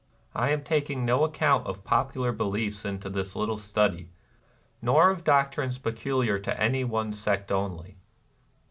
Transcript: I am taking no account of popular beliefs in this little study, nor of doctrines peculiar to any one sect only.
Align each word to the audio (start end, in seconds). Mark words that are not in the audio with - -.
I 0.33 0.49
am 0.49 0.63
taking 0.63 1.05
no 1.05 1.23
account 1.23 1.67
of 1.67 1.83
popular 1.83 2.31
beliefs 2.31 2.85
in 2.85 2.97
this 2.97 3.35
little 3.35 3.59
study, 3.59 4.09
nor 4.81 5.11
of 5.11 5.23
doctrines 5.23 5.77
peculiar 5.77 6.39
to 6.39 6.59
any 6.59 6.83
one 6.83 7.13
sect 7.13 7.51
only. 7.51 7.99